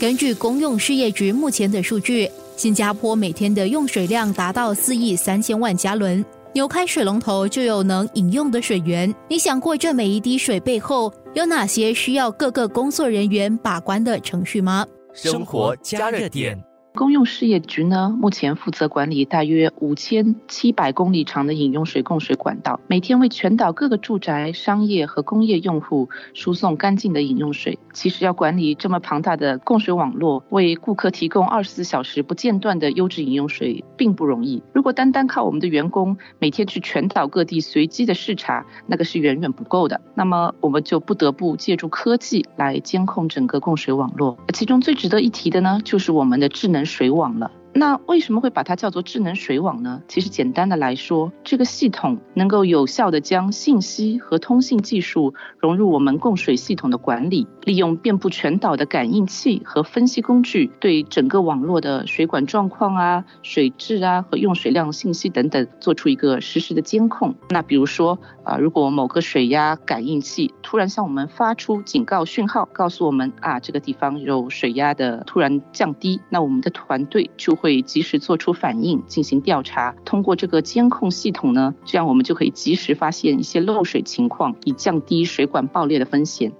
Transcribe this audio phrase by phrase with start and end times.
[0.00, 9.14] 根据公用事业局目前的数据，新加坡每天的用水量达到四亿三千万加仑，扭开水龙头就有能饮用的水源。
[9.28, 14.86] 你想过这每一滴水背后有哪些需要各个工作人员把关的程序吗？
[15.12, 16.58] 生活加热点。
[17.00, 27.78] 公用事业局呢，目前负责管理大约五千七百公里长的饮用水供水管道，每天为全岛各个住宅、商业和工业用户输送干净的饮用水。
[27.94, 34.62] 其实要管理这么庞大的供水网络，为顾客提供二十四小时不间断的优质饮用水，并不容易。
[34.74, 39.98] 如果单单靠我们的员工每天去全岛各地随机的视察，那个是远远不够的。
[40.14, 44.36] 那么我们就不得不借助科技来监控整个供水网络。
[44.52, 46.89] 其中最值得一提的呢，就是我们的智能。
[46.90, 47.50] 水网了。
[47.72, 50.02] 那为什么会把它叫做智能水网呢？
[50.08, 67.34] 其实简单的来说，这个系统能够有效的将信息和通信技术融入我们供水系统的管理，利用遍布全岛的感应器和分析工具，对整个网络的水管状况啊、水质啊和用水量信息等等做出一个实时的监控。
[67.50, 79.94] 那比如说啊，如果某个水压感应器突然向我们发出警告讯号，告诉我们啊这个地方有水压的突然降低，那我们的团队就会及时做出反应，进行调查。
[80.04, 86.50] 通过这个监控系统呢，这样我们就可以及时发现一些漏水情况，以降低水管爆裂的风险。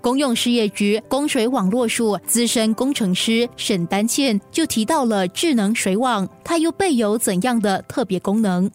[0.00, 8.70] 公用事业局供水网络处资深工程师沈丹倩就提到了智能水网，它又备有怎样的特别功能？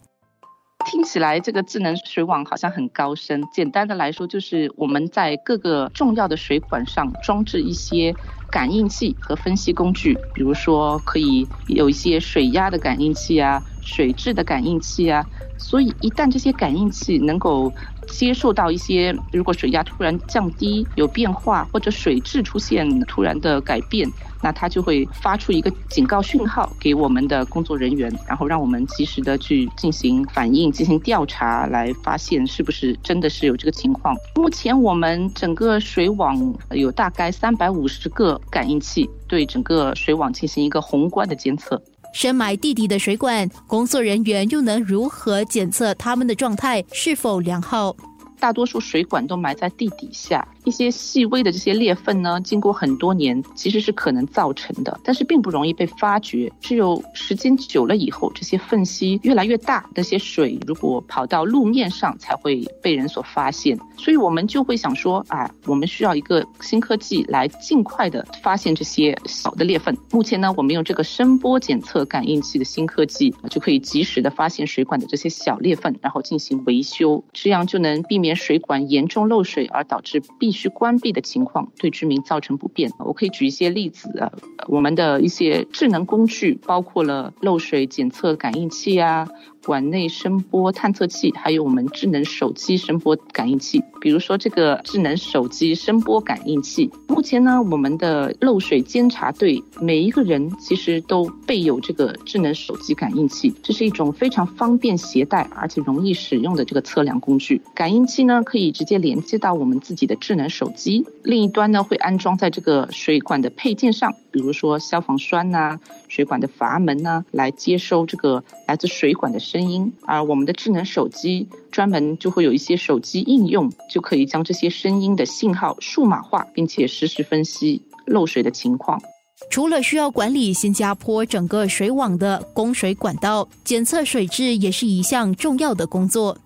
[0.86, 3.42] 听起来这个智能水网好像很高深。
[3.52, 8.14] 简单的来说，就是我们在各个重要的水管上装置一些
[8.50, 15.24] 感应器和分析工具，比如说可以有一些水压的感应器啊、水质的感应器啊。
[15.58, 17.72] 所以一旦这些感应器能够
[18.10, 24.08] 接受到一些，如果水压突然降低、有变化，或者水质出现突然的改变。
[24.42, 34.16] 那它就会发出一个警告讯号给我们的工作人员，然后让我们及时的去进行反应、进行调查，来发现是不是真的是有这个情况。
[34.36, 41.82] 目前我们整个水网有大概三百五十个感应器，对整个水网进行一个宏观的监测。
[42.12, 47.94] 深埋地底的水管，工作人员又能如何检测它们的状态是否良好？
[48.38, 50.46] 大多数水管都埋在地底下。
[50.64, 56.52] 一些细微的这些裂缝呢，经过很多年，其实是可能造成的，但是并不容易被发觉。
[56.60, 63.78] 只有时间久了以后，这些缝隙越来越大，那些水如果跑到路面上，才会被人所发现。
[63.96, 69.96] 所以我们就会想说，啊，我们需要一个新科技来尽快的发现这些小的裂缝。
[70.10, 80.49] 目前呢，我们用这个声波检测感应器的新科技，就可以及时的发现水管的这些小裂缝，然后进行维修，这样就能避免水管严重漏水而导致必。
[80.50, 82.90] 必须关闭的情况，对居民造成不便。
[82.98, 84.32] 我可以举一些例子啊，
[84.66, 89.28] 我们的一些智能工具包括了漏水检测感应器啊。
[89.62, 93.84] 管内声波探测器，还有我们智能手机声波感应器。
[94.00, 103.54] 比如说这个智能手机声波感应器，目前呢，我们的漏水监察队每一个人其实都备有这个智能手机感应器。
[103.62, 107.60] 这是一种非常方便携带而且容易使用的这个测量工具。
[107.74, 115.78] 感应器呢，可以直接连接到我们自己的智能手机，另一端呢会安装在这个水管的配件上，比如说消防栓呐、
[116.08, 119.40] 水管的阀门呐，来接收这个来自水管的。
[119.40, 129.02] 声音，而我们的智能手机专门就会有一些手机应用，就可以将这些声音的信号数码化，并且实时分析漏水的情况。
[129.50, 136.36] 除了需要管理新加坡整个水网的供水管道，检测水质也是一项重要的工作。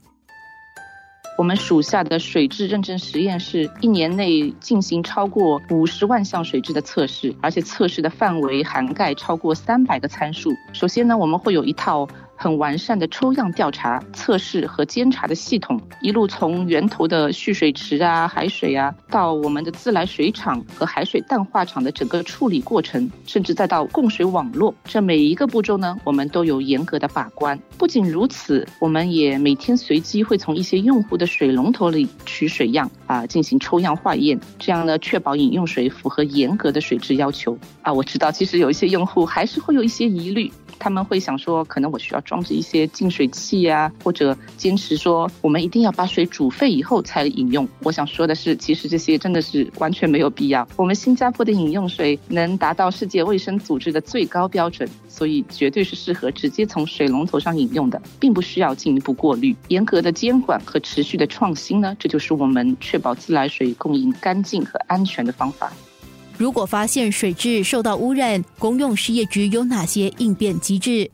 [1.36, 10.50] 我们属下的水质认证实验室一年内进行超过五十万项水质的测试，而且测试的范围涵盖超过三百个参数。
[10.72, 12.08] 首先呢，我们会有一套。
[12.44, 27.58] 很完善的抽样调查、测试和监察的系统，一路从源头的蓄水池啊、海水啊，到我们的自来水厂和海水淡化厂的整个处理过程，甚至再到供水网络，这每一个步骤呢，我们都有严格的把关。
[27.78, 37.90] 不仅如此，我们也每天随机会从一些用户的水龙头里取水样啊，进行抽样化验，这样呢，确保饮用水符合严格的水质要求啊。
[37.90, 40.52] 我知道，其实有一些用户还是会有一些疑虑。
[40.78, 47.68] 他们会想说，可能我需要装置一些净水器呀，或者坚持说我们一定要把水煮沸以后才饮用。
[47.82, 50.66] 我想说的是，其实这些真的是完全没有必要。
[50.76, 59.54] 我们新加坡的饮用水能达到世界卫生组织的最高标准，所以绝对是适合直接从水龙头上饮用的，并不需要进一步过滤。
[59.68, 65.72] 严格的监管和持续的创新呢，这就是我们确保自来水供应干净和安全的方法。
[66.36, 71.08] 如果发现水质受到污染，公用事业局有哪些应变机制？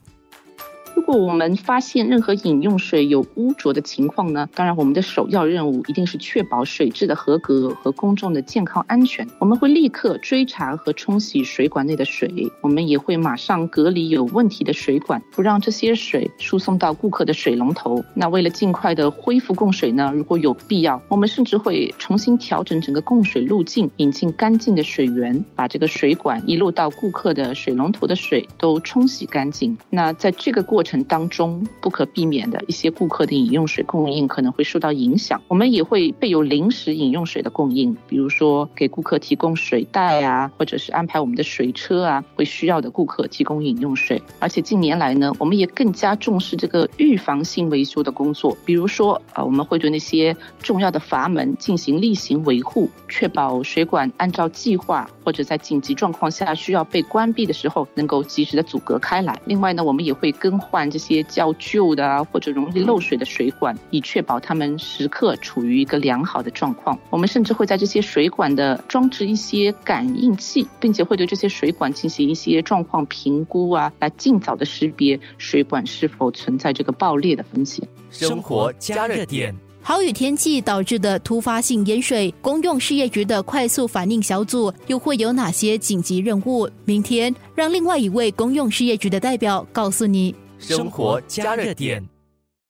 [1.10, 4.48] 如果我们发现任何饮用水有污浊的情况呢？
[4.54, 9.26] 当然，我们的首要任务一定是确保水质的合格和公众的健康安全。
[9.40, 18.04] 我们会立刻追查和冲洗水管内的水，我们也会马上隔离有问题的水管，不让这些水输送到顾客的水龙头。
[18.14, 20.12] 那为了尽快的恢复供水呢？
[20.14, 29.76] 如果有必要，我们甚至会重新调整整个供水路径，引进干净的水源，把这个水管一路到顾客的水龙头的水都冲洗干净。
[29.90, 30.99] 那在这个过程。
[31.04, 44.20] 当中不可避免的一些顾客的饮用水供应可能会受到影响，我们也会备有临时饮用水的供应，比如说给顾客提供水袋啊，或者是安排我们的水车啊，会需要的顾客提供饮用水。
[44.38, 59.40] 而且近年来呢，我们也更加重视这个预防性维修的工作，比如说啊，我们会对那些重要的阀门进行例行维护，确保水管按照计划或者在紧急状况下需要被关闭的时候能够及时的阻隔开来。
[59.44, 60.98] 另外呢，我们也会更换换。
[60.98, 66.98] 这些较旧的啊，或者容易漏水的水管，以确保它们时刻处于一个良好的状况。
[67.10, 77.86] 我们甚至会在这些水管的装置一些感应器，并且会对这些水管进行一些状况评估啊，来尽早的识别水管是否存在这个爆裂的风险。
[78.10, 79.54] 生活加热点。
[79.82, 86.68] 好雨天气导致的突发性淹水，公用事业局的快速反应小组又会有哪些紧急任务？
[86.84, 90.34] 明天让另外一位公用事业局的代表告诉你。
[90.60, 92.06] 生活加热点。